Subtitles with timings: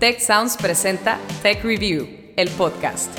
[0.00, 3.10] Tech Sounds presenta Tech Review, el podcast.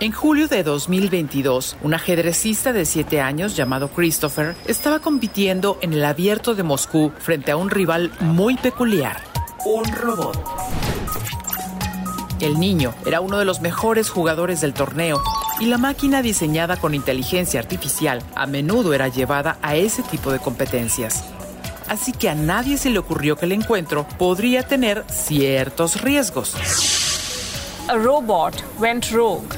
[0.00, 6.04] En julio de 2022, un ajedrecista de 7 años llamado Christopher estaba compitiendo en el
[6.04, 9.22] abierto de Moscú frente a un rival muy peculiar,
[9.64, 10.89] un robot.
[12.40, 15.22] El niño era uno de los mejores jugadores del torneo
[15.60, 20.38] y la máquina diseñada con inteligencia artificial a menudo era llevada a ese tipo de
[20.38, 21.22] competencias.
[21.86, 26.54] Así que a nadie se le ocurrió que el encuentro podría tener ciertos riesgos.
[27.88, 29.54] A robot went rogue.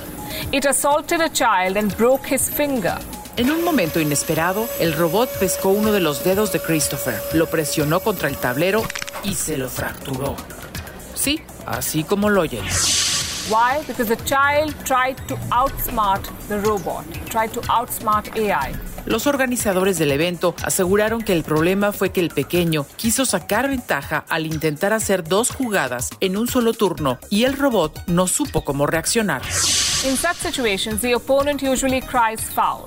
[0.51, 2.99] It assaulted a child and broke his finger.
[3.37, 8.01] En un momento inesperado, el robot pescó uno de los dedos de Christopher, lo presionó
[8.01, 8.83] contra el tablero
[9.23, 10.35] y se lo fracturó.
[11.15, 12.65] Sí, así como lo oyen.
[13.49, 13.83] Why?
[13.87, 18.73] Because the child tried to outsmart the robot, tried to outsmart AI.
[19.05, 24.25] Los organizadores del evento aseguraron que el problema fue que el pequeño quiso sacar ventaja
[24.29, 28.87] al intentar hacer dos jugadas en un solo turno y el robot no supo cómo
[28.87, 29.43] reaccionar.
[30.05, 32.87] In such situations, the opponent usually cries foul.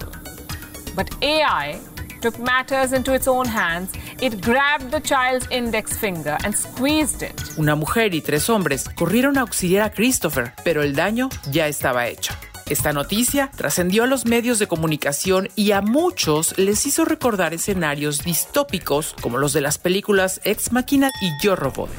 [0.96, 1.80] But AI
[2.22, 3.92] took matters into its own hands.
[4.22, 7.34] It grabbed the child's index finger and squeezed it.
[7.58, 12.08] Una mujer y tres hombres corrieron a auxiliar a Christopher, pero el daño ya estaba
[12.08, 12.34] hecho.
[12.68, 18.24] Esta noticia trascendió a los medios de comunicación y a muchos les hizo recordar escenarios
[18.24, 21.90] distópicos como los de las películas Ex Machina y Yo Robot.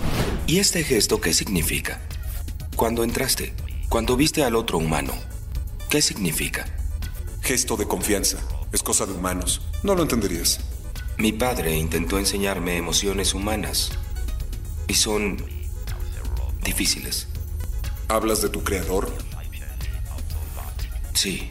[0.46, 2.00] ¿Y este gesto qué significa?
[2.76, 3.52] Cuando entraste,
[3.88, 5.12] cuando viste al otro humano,
[5.90, 6.64] ¿qué significa?
[7.42, 8.38] Gesto de confianza.
[8.72, 9.62] Es cosa de humanos.
[9.84, 10.60] No lo entenderías.
[11.18, 13.90] Mi padre intentó enseñarme emociones humanas
[14.86, 15.38] y son
[16.62, 17.28] difíciles.
[18.08, 19.10] ¿Hablas de tu creador?
[21.14, 21.50] Sí.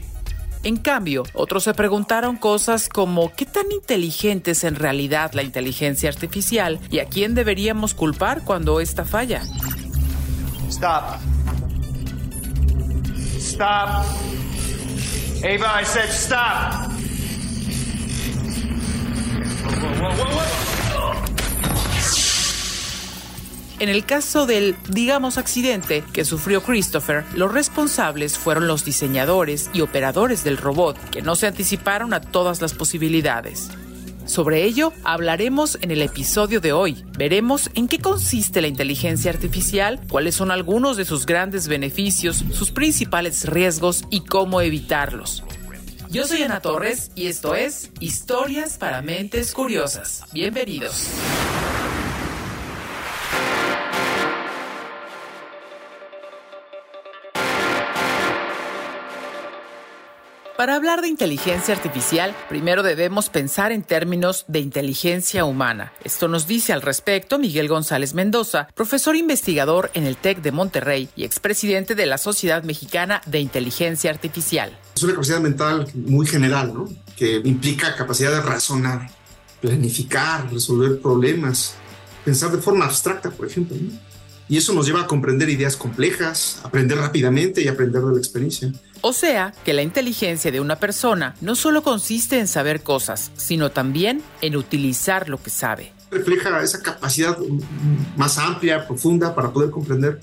[0.64, 6.10] En cambio, otros se preguntaron cosas como ¿qué tan inteligente es en realidad la inteligencia
[6.10, 9.42] artificial y a quién deberíamos culpar cuando esta falla?
[10.70, 11.20] Stop.
[13.40, 14.06] Stop.
[15.44, 16.95] Ava, I said stop.
[23.78, 29.82] En el caso del, digamos, accidente que sufrió Christopher, los responsables fueron los diseñadores y
[29.82, 33.70] operadores del robot, que no se anticiparon a todas las posibilidades.
[34.26, 37.06] Sobre ello hablaremos en el episodio de hoy.
[37.18, 42.72] Veremos en qué consiste la inteligencia artificial, cuáles son algunos de sus grandes beneficios, sus
[42.72, 45.44] principales riesgos y cómo evitarlos.
[46.10, 50.24] Yo soy Ana Torres y esto es Historias para Mentes Curiosas.
[50.32, 51.08] Bienvenidos.
[60.66, 65.94] Para hablar de inteligencia artificial, primero debemos pensar en términos de inteligencia humana.
[66.04, 71.08] Esto nos dice al respecto Miguel González Mendoza, profesor investigador en el TEC de Monterrey
[71.16, 74.76] y expresidente de la Sociedad Mexicana de Inteligencia Artificial.
[74.96, 76.90] Es una capacidad mental muy general, ¿no?
[77.16, 79.08] Que implica capacidad de razonar,
[79.62, 81.76] planificar, resolver problemas,
[82.24, 83.78] pensar de forma abstracta, por ejemplo.
[84.50, 88.72] Y eso nos lleva a comprender ideas complejas, aprender rápidamente y aprender de la experiencia.
[89.02, 93.72] O sea, que la inteligencia de una persona no solo consiste en saber cosas, sino
[93.72, 95.94] también en utilizar lo que sabe.
[96.12, 97.38] Refleja esa capacidad
[98.16, 100.22] más amplia, profunda para poder comprender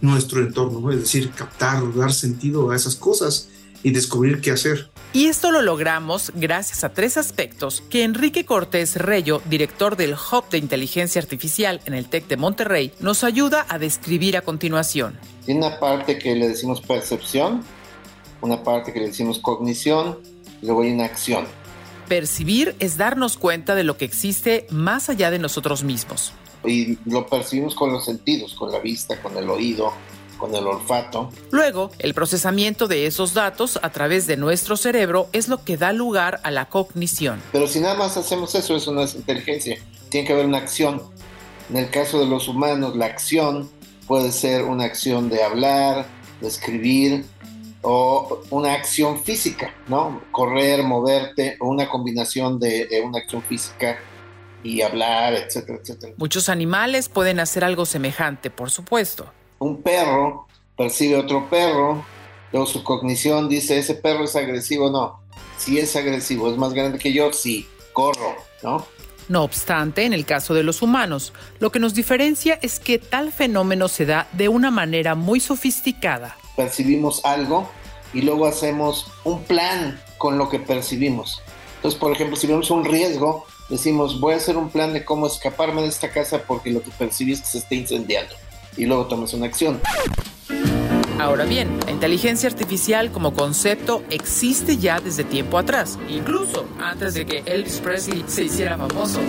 [0.00, 0.90] nuestro entorno, ¿no?
[0.90, 3.48] es decir, captar, dar sentido a esas cosas
[3.82, 4.90] y descubrir qué hacer.
[5.12, 10.48] Y esto lo logramos gracias a tres aspectos que Enrique Cortés Reyo, director del Hub
[10.50, 15.16] de Inteligencia Artificial en el TEC de Monterrey, nos ayuda a describir a continuación.
[15.44, 17.62] Tiene una parte que le decimos percepción,
[18.44, 20.18] una parte que le decimos cognición,
[20.60, 21.46] y luego hay una acción.
[22.08, 26.32] Percibir es darnos cuenta de lo que existe más allá de nosotros mismos.
[26.64, 29.92] Y lo percibimos con los sentidos, con la vista, con el oído,
[30.38, 31.30] con el olfato.
[31.50, 35.92] Luego, el procesamiento de esos datos a través de nuestro cerebro es lo que da
[35.92, 37.40] lugar a la cognición.
[37.52, 39.78] Pero si nada más hacemos eso, eso no es inteligencia.
[40.10, 41.02] Tiene que haber una acción.
[41.70, 43.70] En el caso de los humanos, la acción
[44.06, 46.06] puede ser una acción de hablar,
[46.42, 47.24] de escribir,
[47.84, 50.22] o una acción física, ¿no?
[50.32, 53.98] Correr, moverte, o una combinación de, de, una acción física
[54.62, 56.14] y hablar, etcétera, etcétera.
[56.16, 59.30] Muchos animales pueden hacer algo semejante, por supuesto.
[59.58, 60.46] Un perro
[60.76, 62.04] percibe otro perro,
[62.52, 65.20] luego su cognición dice, ese perro es agresivo, no.
[65.58, 68.86] Si es agresivo, es más grande que yo, sí, corro, ¿no?
[69.28, 73.32] No obstante, en el caso de los humanos, lo que nos diferencia es que tal
[73.32, 76.36] fenómeno se da de una manera muy sofisticada.
[76.56, 77.68] Percibimos algo
[78.12, 81.42] y luego hacemos un plan con lo que percibimos.
[81.76, 85.26] Entonces, por ejemplo, si vemos un riesgo, decimos, voy a hacer un plan de cómo
[85.26, 88.34] escaparme de esta casa porque lo que percibí es que se está incendiando.
[88.76, 89.80] Y luego tomas una acción.
[91.18, 97.24] Ahora bien, la inteligencia artificial como concepto existe ya desde tiempo atrás, incluso antes de
[97.24, 99.20] que Elvis Presley se hiciera famoso.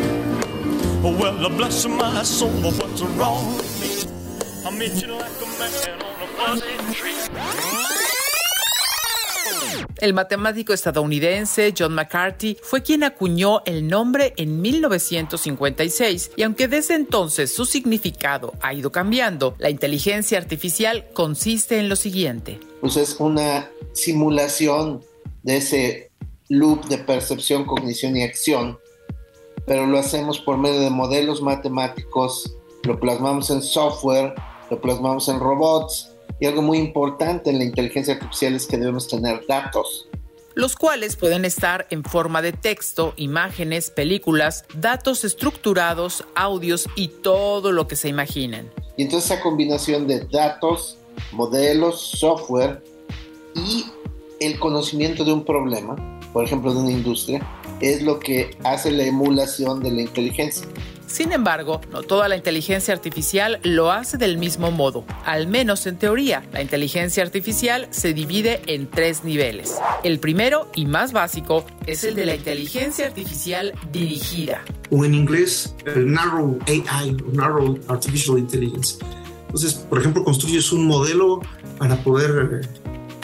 [9.98, 16.96] El matemático estadounidense John McCarthy fue quien acuñó el nombre en 1956 y aunque desde
[16.96, 22.60] entonces su significado ha ido cambiando, la inteligencia artificial consiste en lo siguiente.
[22.82, 25.02] Pues es una simulación
[25.44, 26.12] de ese
[26.50, 28.78] loop de percepción, cognición y acción,
[29.66, 34.36] pero lo hacemos por medio de modelos matemáticos, lo plasmamos en software,
[34.70, 39.08] lo plasmamos en robots y algo muy importante en la inteligencia artificial es que debemos
[39.08, 40.08] tener datos.
[40.54, 47.74] Los cuales pueden estar en forma de texto, imágenes, películas, datos estructurados, audios y todo
[47.74, 48.72] lo que se imaginen.
[48.96, 50.98] Y entonces esa combinación de datos,
[51.34, 52.82] modelos, software
[53.54, 53.86] y
[54.40, 55.96] el conocimiento de un problema,
[56.32, 57.46] por ejemplo de una industria,
[57.82, 60.68] es lo que hace la emulación de la inteligencia.
[61.08, 65.06] Sin embargo, no toda la inteligencia artificial lo hace del mismo modo.
[65.24, 69.76] Al menos en teoría, la inteligencia artificial se divide en tres niveles.
[70.04, 74.62] El primero y más básico es el de la inteligencia artificial dirigida.
[74.90, 78.98] O en inglés, Narrow AI, Narrow Artificial Intelligence.
[79.46, 81.40] Entonces, por ejemplo, construyes un modelo
[81.78, 82.68] para poder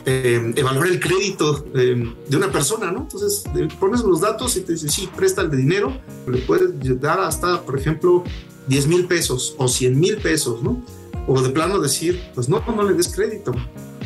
[0.05, 3.01] eh, evaluar el crédito eh, de una persona, ¿no?
[3.01, 3.43] Entonces
[3.79, 7.77] pones los datos y te dice, sí, presta el dinero, le puedes dar hasta, por
[7.77, 8.23] ejemplo,
[8.67, 10.83] 10 mil pesos o 100 mil pesos, ¿no?
[11.27, 13.53] O de plano decir, pues no, no le des crédito.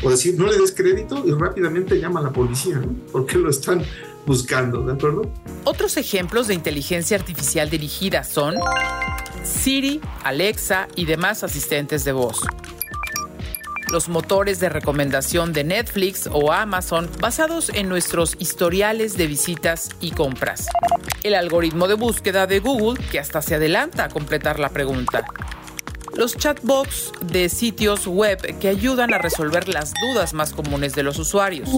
[0.03, 2.93] O decir, no le des crédito y rápidamente llama a la policía, ¿no?
[3.11, 3.81] Porque lo están
[4.25, 5.31] buscando, ¿de acuerdo?
[5.63, 8.55] Otros ejemplos de inteligencia artificial dirigida son
[9.43, 12.41] Siri, Alexa y demás asistentes de voz
[13.95, 20.11] los motores de recomendación de Netflix o Amazon basados en nuestros historiales de visitas y
[20.11, 20.67] compras.
[21.23, 25.25] El algoritmo de búsqueda de Google que hasta se adelanta a completar la pregunta.
[26.13, 31.17] Los chatbots de sitios web que ayudan a resolver las dudas más comunes de los
[31.17, 31.69] usuarios.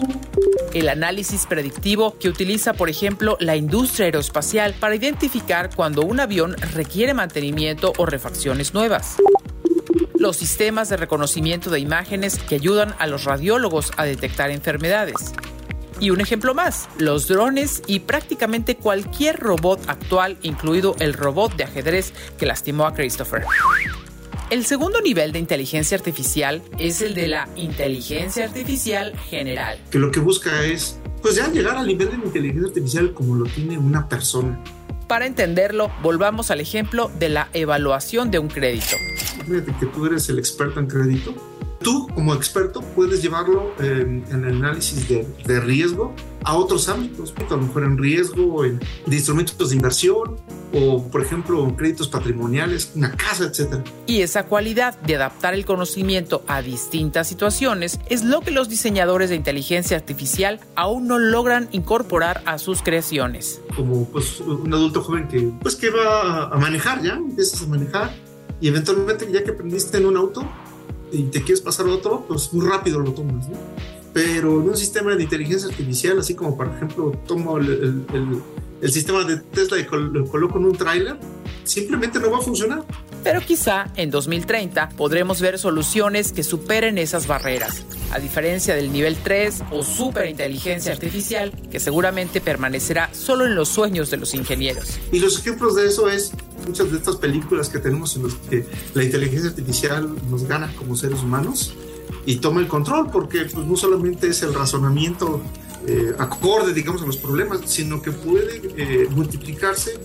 [0.73, 6.55] El análisis predictivo que utiliza, por ejemplo, la industria aeroespacial para identificar cuando un avión
[6.73, 9.17] requiere mantenimiento o refacciones nuevas
[10.19, 15.33] los sistemas de reconocimiento de imágenes que ayudan a los radiólogos a detectar enfermedades.
[15.99, 21.63] Y un ejemplo más, los drones y prácticamente cualquier robot actual, incluido el robot de
[21.63, 23.45] ajedrez que lastimó a Christopher.
[24.49, 29.79] El segundo nivel de inteligencia artificial es el de la inteligencia artificial general.
[29.91, 33.45] Que lo que busca es, pues ya llegar al nivel de inteligencia artificial como lo
[33.45, 34.63] tiene una persona.
[35.07, 38.95] Para entenderlo, volvamos al ejemplo de la evaluación de un crédito.
[39.47, 41.33] Fíjate que tú eres el experto en crédito.
[41.79, 46.13] Tú, como experto, puedes llevarlo en, el análisis de, de, riesgo
[46.43, 50.35] a otros ámbitos, a lo mejor en riesgo, en de instrumentos de inversión,
[50.73, 53.85] o por ejemplo en créditos patrimoniales, una casa, etc.
[54.05, 59.29] Y esa cualidad de adaptar el conocimiento a distintas situaciones es lo que los diseñadores
[59.29, 63.61] de inteligencia artificial aún no logran incorporar a sus creaciones.
[63.75, 68.26] Como pues un adulto joven que pues que va a manejar ya, empiezas a manejar
[68.59, 70.47] y eventualmente ya que aprendiste en un auto
[71.11, 73.57] y te quieres pasar a otro, pues muy rápido lo tomas, ¿no?
[74.13, 78.05] Pero en un sistema de inteligencia artificial, así como por ejemplo tomo el
[78.81, 81.17] el sistema de Tesla y lo coloco en un tráiler,
[81.63, 82.83] simplemente no va a funcionar.
[83.23, 89.17] Pero quizá en 2030 podremos ver soluciones que superen esas barreras, a diferencia del nivel
[89.17, 94.99] 3 o superinteligencia artificial, que seguramente permanecerá solo en los sueños de los ingenieros.
[95.11, 96.31] Y los ejemplos de eso es
[96.67, 100.95] muchas de estas películas que tenemos en las que la inteligencia artificial nos gana como
[100.95, 101.73] seres humanos
[102.25, 105.41] y toma el control, porque pues, no solamente es el razonamiento
[105.87, 109.97] eh, acorde, digamos, a los problemas, sino que puede eh, multiplicarse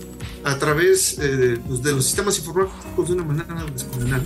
[0.43, 4.23] a través eh, pues, de los sistemas informáticos de una manera descomunal.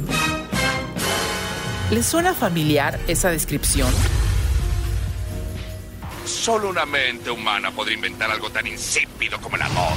[1.89, 3.91] ¿Les suena familiar esa descripción?
[6.25, 9.93] Solo una mente humana podría inventar algo tan insípido como el amor.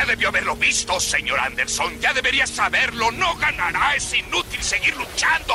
[0.00, 2.00] Ya debió haberlo visto, señor Anderson.
[2.00, 3.10] Ya debería saberlo.
[3.12, 3.94] No ganará.
[3.94, 5.54] Es inútil seguir luchando.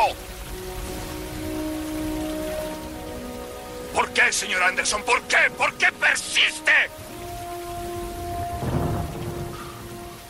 [3.92, 5.02] ¿Por qué, señor Anderson?
[5.04, 5.50] ¿Por qué?
[5.58, 6.72] ¿Por qué persiste?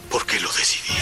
[0.10, 0.98] Porque lo decidí.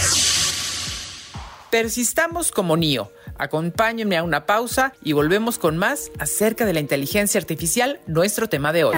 [1.70, 3.12] Persistamos como NIO.
[3.38, 8.74] Acompáñenme a una pausa y volvemos con más acerca de la inteligencia artificial, nuestro tema
[8.74, 8.98] de hoy.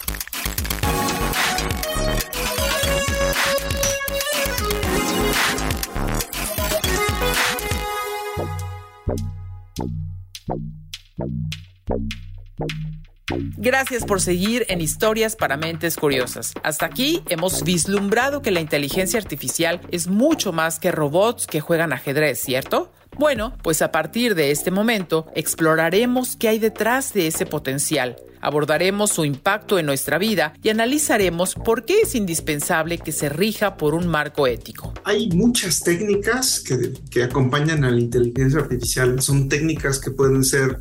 [13.57, 16.53] Gracias por seguir en Historias para Mentes Curiosas.
[16.63, 21.93] Hasta aquí hemos vislumbrado que la inteligencia artificial es mucho más que robots que juegan
[21.93, 22.91] ajedrez, ¿cierto?
[23.21, 28.15] Bueno, pues a partir de este momento exploraremos qué hay detrás de ese potencial.
[28.41, 33.77] Abordaremos su impacto en nuestra vida y analizaremos por qué es indispensable que se rija
[33.77, 34.95] por un marco ético.
[35.03, 39.21] Hay muchas técnicas que, acompañan a la inteligencia artificial.
[39.21, 40.79] Son técnicas que pueden ser,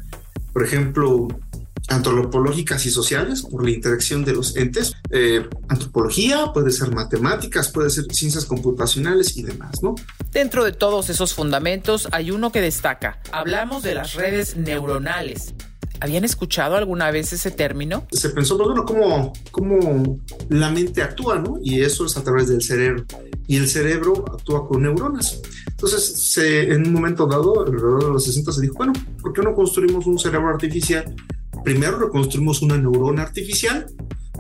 [0.55, 1.29] por ejemplo,
[1.89, 4.95] antropológicas y sociales por la interacción de los entes.
[5.13, 9.97] Eh, antropología, puede ser matemáticas, puede ser ciencias computacionales y demás, ¿no?
[10.31, 13.21] Dentro de todos esos fundamentos hay uno que destaca.
[13.33, 15.55] Hablamos de las redes neuronales.
[16.03, 18.07] ¿Habían escuchado alguna vez ese término?
[18.13, 21.59] Se pensó, pues, bueno, cómo, cómo la mente actúa, ¿no?
[21.63, 23.05] Y eso es a través del cerebro.
[23.47, 25.43] Y el cerebro actúa con neuronas.
[25.67, 29.43] Entonces, se, en un momento dado, alrededor de los 60, se dijo, bueno, ¿por qué
[29.43, 31.15] no construimos un cerebro artificial
[31.65, 33.87] primero reconstruimos una neurona artificial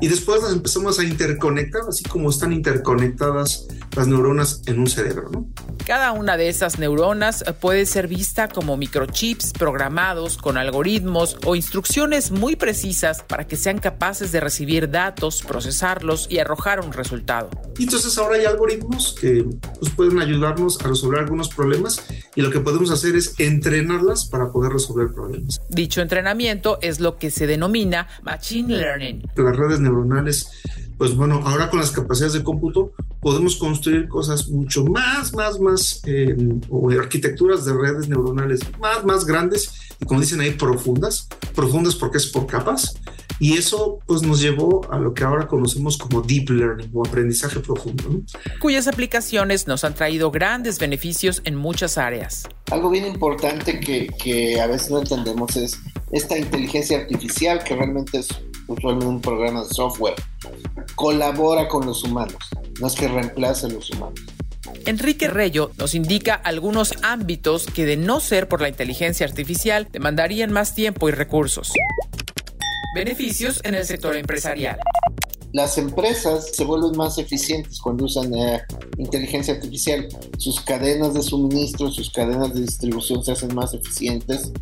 [0.01, 5.31] y después las empezamos a interconectar, así como están interconectadas las neuronas en un cerebro.
[5.31, 5.47] ¿no?
[5.91, 12.31] Cada una de esas neuronas puede ser vista como microchips programados con algoritmos o instrucciones
[12.31, 17.51] muy precisas para que sean capaces de recibir datos, procesarlos y arrojar un resultado.
[17.77, 19.45] Y entonces ahora hay algoritmos que
[19.81, 22.01] pues, pueden ayudarnos a resolver algunos problemas
[22.37, 25.61] y lo que podemos hacer es entrenarlas para poder resolver problemas.
[25.71, 29.29] Dicho entrenamiento es lo que se denomina Machine Learning.
[29.35, 30.53] Las redes neuronales,
[31.01, 32.93] pues bueno, ahora con las capacidades de cómputo
[33.23, 36.37] podemos construir cosas mucho más, más, más, eh,
[36.69, 42.19] o arquitecturas de redes neuronales más, más grandes y como dicen ahí, profundas, profundas porque
[42.19, 43.01] es por capas.
[43.39, 47.61] Y eso pues nos llevó a lo que ahora conocemos como deep learning o aprendizaje
[47.61, 48.23] profundo, ¿no?
[48.61, 52.47] cuyas aplicaciones nos han traído grandes beneficios en muchas áreas.
[52.71, 55.79] Algo bien importante que, que a veces no entendemos es
[56.13, 58.29] esta inteligencia artificial que realmente es
[58.71, 60.15] usualmente un programa de software,
[60.95, 62.37] colabora con los humanos,
[62.81, 64.21] no es que reemplace a los humanos.
[64.87, 70.53] Enrique Reyo nos indica algunos ámbitos que de no ser por la inteligencia artificial demandarían
[70.53, 71.73] más tiempo y recursos.
[72.95, 74.79] Beneficios en el sector empresarial.
[75.53, 78.63] Las empresas se vuelven más eficientes cuando usan eh,
[78.99, 80.09] inteligencia artificial.
[80.39, 84.53] Sus cadenas de suministro, sus cadenas de distribución se hacen más eficientes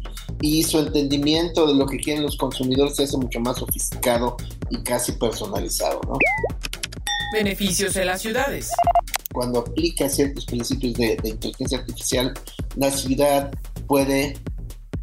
[0.41, 4.37] y su entendimiento de lo que quieren los consumidores se hace mucho más sofisticado
[4.71, 6.01] y casi personalizado.
[6.09, 6.17] ¿no?
[7.35, 8.71] Beneficios en las ciudades.
[9.35, 12.33] Cuando aplica ciertos principios de, de inteligencia artificial,
[12.77, 13.51] la ciudad
[13.87, 14.39] puede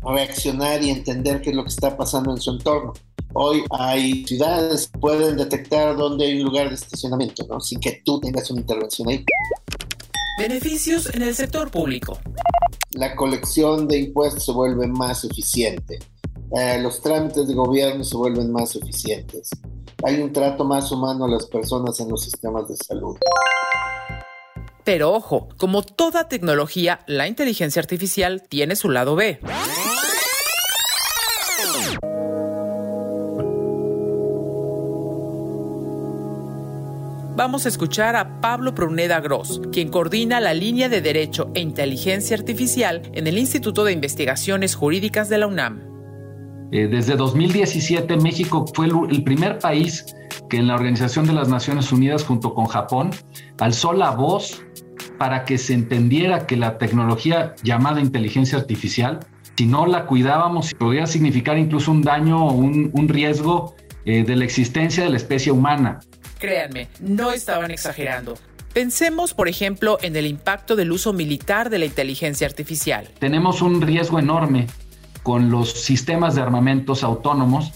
[0.02, 2.94] reaccionar y entender qué es lo que está pasando en su entorno.
[3.38, 7.60] Hoy hay ciudades que pueden detectar dónde hay un lugar de estacionamiento, ¿no?
[7.60, 9.26] sin que tú tengas una intervención ahí.
[10.40, 12.18] Beneficios en el sector público.
[12.92, 16.00] La colección de impuestos se vuelve más eficiente.
[16.58, 19.50] Eh, los trámites de gobierno se vuelven más eficientes.
[20.06, 23.18] Hay un trato más humano a las personas en los sistemas de salud.
[24.86, 29.42] Pero ojo, como toda tecnología, la inteligencia artificial tiene su lado B.
[37.46, 42.36] Vamos a escuchar a Pablo Pruneda Gross, quien coordina la línea de Derecho e Inteligencia
[42.36, 45.84] Artificial en el Instituto de Investigaciones Jurídicas de la UNAM.
[46.72, 50.08] Eh, desde 2017, México fue el primer país
[50.50, 53.12] que en la Organización de las Naciones Unidas, junto con Japón,
[53.60, 54.64] alzó la voz
[55.20, 59.20] para que se entendiera que la tecnología llamada inteligencia artificial,
[59.56, 63.76] si no la cuidábamos, podría significar incluso un daño o un, riesgo
[64.06, 66.00] eh, de la existencia de la especie humana.
[66.46, 68.36] Créanme, no estaban exagerando.
[68.74, 73.08] Pensemos, por ejemplo, en el impacto del uso militar de la inteligencia artificial.
[73.20, 74.68] Tenemos un riesgo enorme
[75.24, 77.72] con los sistemas de armamentos autónomos,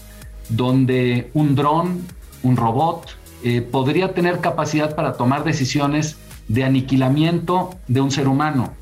[0.50, 2.06] donde un dron,
[2.42, 6.16] un robot, eh, podría tener capacidad para tomar decisiones
[6.48, 8.74] de aniquilamiento de un ser humano.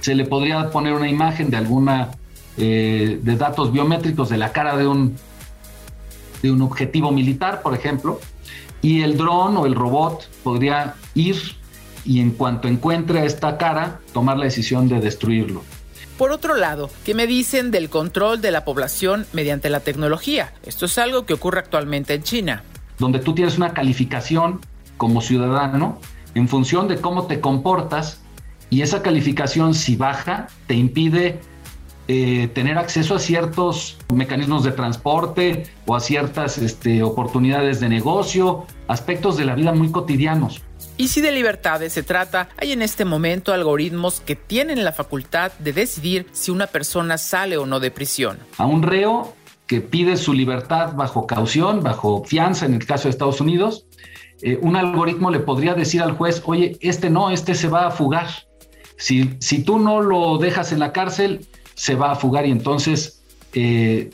[0.00, 2.12] Se le podría poner una imagen de alguna
[2.58, 5.16] eh, de datos biométricos de la cara de un,
[6.42, 8.20] de un objetivo militar, por ejemplo,
[8.86, 11.36] y el dron o el robot podría ir
[12.04, 15.64] y en cuanto encuentre esta cara, tomar la decisión de destruirlo.
[16.16, 20.52] Por otro lado, ¿qué me dicen del control de la población mediante la tecnología?
[20.64, 22.62] Esto es algo que ocurre actualmente en China.
[23.00, 24.60] Donde tú tienes una calificación
[24.96, 25.98] como ciudadano
[26.36, 28.20] en función de cómo te comportas
[28.70, 31.40] y esa calificación si baja te impide
[32.08, 38.64] eh, tener acceso a ciertos mecanismos de transporte o a ciertas este, oportunidades de negocio,
[38.86, 40.62] aspectos de la vida muy cotidianos.
[40.96, 45.52] Y si de libertades se trata, hay en este momento algoritmos que tienen la facultad
[45.58, 48.38] de decidir si una persona sale o no de prisión.
[48.56, 49.34] A un reo
[49.66, 53.86] que pide su libertad bajo caución, bajo fianza en el caso de Estados Unidos,
[54.42, 57.90] eh, un algoritmo le podría decir al juez, oye, este no, este se va a
[57.90, 58.28] fugar.
[58.96, 63.22] Si, si tú no lo dejas en la cárcel, se va a fugar y entonces
[63.52, 64.10] eh,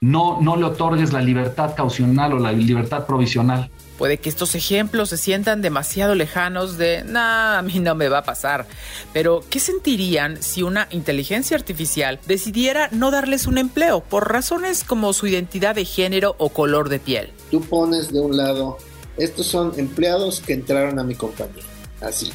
[0.00, 3.70] no, no le otorgues la libertad caucional o la libertad provisional.
[3.98, 8.18] Puede que estos ejemplos se sientan demasiado lejanos de, nah, a mí no me va
[8.18, 8.66] a pasar.
[9.12, 15.12] Pero, ¿qué sentirían si una inteligencia artificial decidiera no darles un empleo por razones como
[15.12, 17.30] su identidad de género o color de piel?
[17.50, 18.78] Tú pones de un lado,
[19.18, 21.64] estos son empleados que entraron a mi compañía,
[22.00, 22.32] así.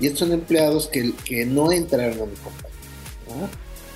[0.00, 3.48] Y estos son empleados que, que no entraron a mi compañía.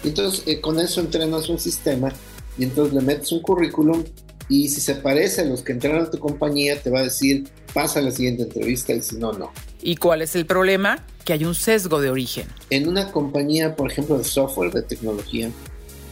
[0.04, 2.12] Entonces, eh, con eso entrenas un sistema
[2.58, 4.04] y entonces le metes un currículum
[4.48, 7.48] y si se parece a los que entraron a tu compañía, te va a decir,
[7.72, 9.50] pasa a la siguiente entrevista y si no, no.
[9.82, 11.04] ¿Y cuál es el problema?
[11.24, 12.46] Que hay un sesgo de origen.
[12.70, 15.50] En una compañía, por ejemplo, de software, de tecnología,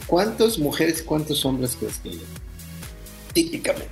[0.07, 2.21] ¿cuántas mujeres y cuántos hombres crees que hay?
[3.33, 3.89] Típicamente.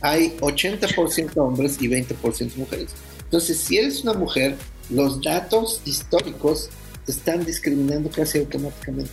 [0.00, 2.90] Hay 80% hombres y 20% mujeres.
[3.22, 4.56] Entonces, si eres una mujer,
[4.90, 6.70] los datos históricos
[7.06, 9.10] están discriminando casi automáticamente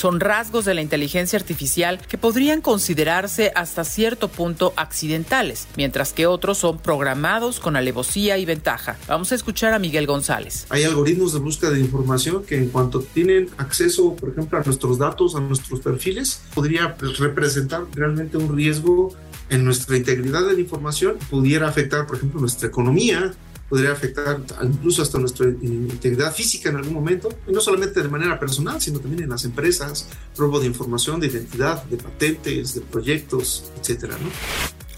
[0.00, 6.26] son rasgos de la inteligencia artificial que podrían considerarse hasta cierto punto accidentales, mientras que
[6.26, 8.96] otros son programados con alevosía y ventaja.
[9.08, 10.66] Vamos a escuchar a Miguel González.
[10.70, 14.98] Hay algoritmos de búsqueda de información que en cuanto tienen acceso, por ejemplo, a nuestros
[14.98, 19.14] datos, a nuestros perfiles, podría representar realmente un riesgo
[19.50, 23.34] en nuestra integridad de la información, pudiera afectar, por ejemplo, nuestra economía,
[23.70, 28.38] podría afectar incluso hasta nuestra integridad física en algún momento, y no solamente de manera
[28.38, 33.70] personal, sino también en las empresas, robo de información, de identidad, de patentes, de proyectos,
[33.80, 34.28] etcétera, ¿no?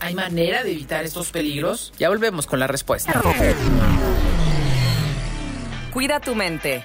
[0.01, 1.93] ¿Hay manera de evitar estos peligros?
[1.99, 3.23] Ya volvemos con la respuesta.
[5.93, 6.85] Cuida tu mente.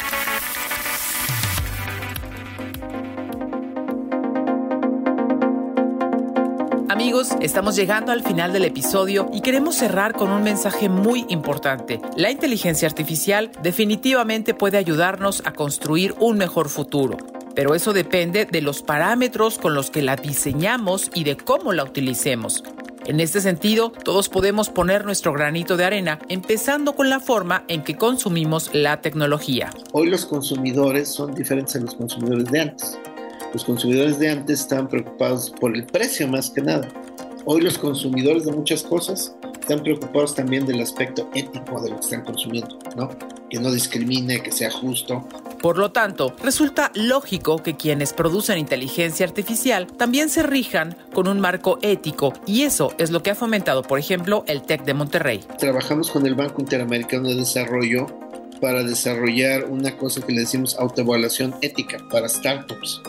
[7.21, 12.01] Amigos, estamos llegando al final del episodio y queremos cerrar con un mensaje muy importante.
[12.17, 17.17] La inteligencia artificial definitivamente puede ayudarnos a construir un mejor futuro.
[17.53, 21.83] Pero eso depende de los parámetros con los que la diseñamos y de cómo la
[21.83, 22.63] utilicemos.
[23.05, 27.83] En este sentido, todos podemos poner nuestro granito de arena, empezando con la forma en
[27.83, 29.69] que consumimos la tecnología.
[29.91, 32.97] Hoy los consumidores son diferentes a los consumidores de antes.
[33.53, 36.87] Los consumidores de antes estaban preocupados por el precio más que nada.
[37.45, 42.01] Hoy los consumidores de muchas cosas están preocupados también del aspecto ético de lo que
[42.01, 43.09] están consumiendo, ¿no?
[43.49, 45.27] Que no discrimine, que sea justo.
[45.59, 51.39] Por lo tanto, resulta lógico que quienes producen inteligencia artificial también se rijan con un
[51.39, 55.39] marco ético y eso es lo que ha fomentado, por ejemplo, el TEC de Monterrey.
[55.57, 58.05] Trabajamos con el Banco Interamericano de Desarrollo
[58.61, 63.01] para desarrollar una cosa que le decimos autoevaluación ética para startups.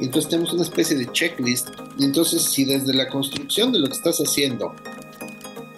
[0.00, 3.92] Entonces tenemos una especie de checklist y entonces si desde la construcción de lo que
[3.92, 4.74] estás haciendo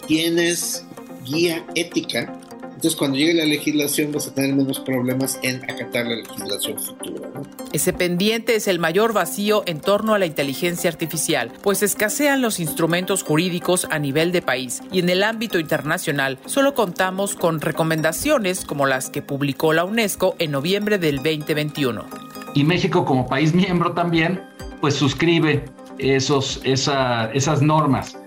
[0.07, 0.85] tienes
[1.25, 2.39] guía ética,
[2.83, 7.29] entonces cuando llegue la legislación vas a tener menos problemas en acatar la legislación futura.
[7.71, 12.59] Ese pendiente es el mayor vacío en torno a la inteligencia artificial, pues escasean los
[12.59, 18.65] instrumentos jurídicos a nivel de país y en el ámbito internacional solo contamos con recomendaciones
[18.65, 22.32] como las que publicó la UNESCO en noviembre del 2021.
[22.53, 24.41] Y México como país miembro también,
[24.81, 25.65] pues suscribe
[25.97, 28.17] esos, esa, esas normas,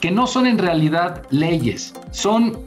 [0.00, 2.66] que no son en realidad leyes, son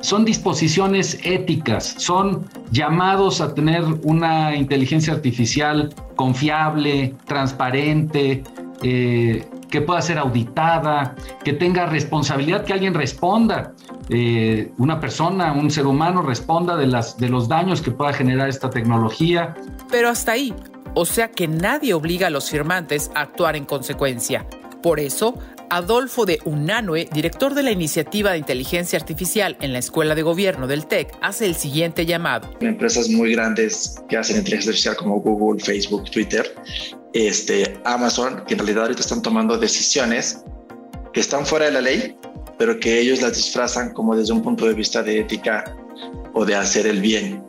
[0.00, 8.44] son disposiciones éticas, son llamados a tener una inteligencia artificial confiable, transparente,
[8.82, 13.74] eh, que pueda ser auditada, que tenga responsabilidad, que alguien responda,
[14.08, 18.48] eh, una persona, un ser humano responda de, las, de los daños que pueda generar
[18.48, 19.54] esta tecnología.
[19.90, 20.54] Pero hasta ahí,
[20.94, 24.46] o sea que nadie obliga a los firmantes a actuar en consecuencia.
[24.82, 25.34] Por eso,
[25.70, 30.66] Adolfo de Unanue, director de la iniciativa de inteligencia artificial en la Escuela de Gobierno
[30.66, 32.48] del TEC, hace el siguiente llamado.
[32.60, 36.54] Empresas muy grandes que hacen inteligencia artificial como Google, Facebook, Twitter,
[37.12, 40.42] este, Amazon, que en realidad ahorita están tomando decisiones
[41.12, 42.16] que están fuera de la ley,
[42.58, 45.76] pero que ellos las disfrazan como desde un punto de vista de ética
[46.34, 47.42] o de hacer el bien.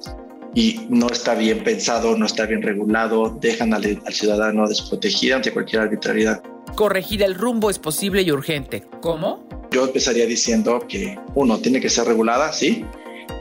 [0.56, 5.52] Y no está bien pensado, no está bien regulado, dejan al, al ciudadano desprotegido ante
[5.52, 6.42] cualquier arbitrariedad.
[6.76, 8.84] Corregir el rumbo es posible y urgente.
[9.02, 9.48] ¿Cómo?
[9.72, 12.84] Yo empezaría diciendo que, uno, tiene que ser regulada, sí.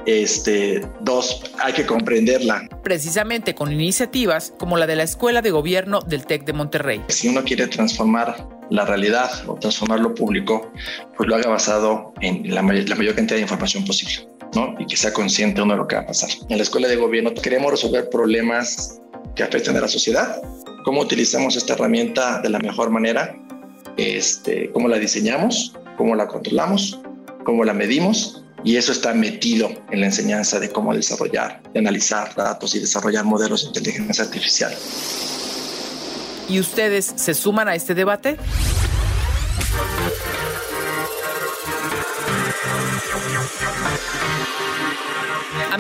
[0.07, 2.68] Este, dos, hay que comprenderla.
[2.83, 7.03] Precisamente con iniciativas como la de la Escuela de Gobierno del TEC de Monterrey.
[7.09, 10.71] Si uno quiere transformar la realidad o transformar lo público,
[11.16, 14.29] pues lo haga basado en la, may la mayor cantidad de información posible.
[14.55, 14.75] ¿No?
[14.79, 16.31] y que sea consciente uno de lo que va a pasar.
[16.49, 19.01] En la escuela de gobierno queremos resolver problemas
[19.35, 20.43] que afecten a la sociedad,
[20.85, 23.37] cómo utilizamos esta herramienta de la mejor manera,
[23.97, 27.01] este, cómo la diseñamos, cómo la controlamos,
[27.45, 32.35] cómo la medimos y eso está metido en la enseñanza de cómo desarrollar, de analizar
[32.35, 34.75] datos y desarrollar modelos de inteligencia artificial.
[36.49, 38.37] ¿Y ustedes se suman a este debate?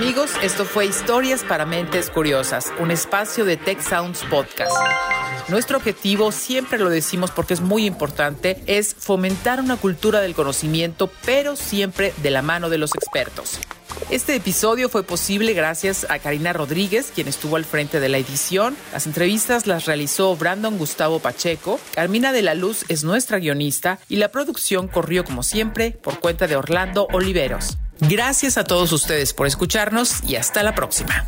[0.00, 4.70] Amigos, esto fue Historias para Mentes Curiosas, un espacio de Tech Sounds Podcast.
[5.48, 11.10] Nuestro objetivo, siempre lo decimos porque es muy importante, es fomentar una cultura del conocimiento,
[11.26, 13.58] pero siempre de la mano de los expertos.
[14.10, 18.76] Este episodio fue posible gracias a Karina Rodríguez, quien estuvo al frente de la edición.
[18.92, 21.78] Las entrevistas las realizó Brandon Gustavo Pacheco.
[21.94, 26.46] Carmina de la Luz es nuestra guionista y la producción corrió como siempre por cuenta
[26.46, 27.76] de Orlando Oliveros.
[28.00, 31.26] Gracias a todos ustedes por escucharnos y hasta la próxima.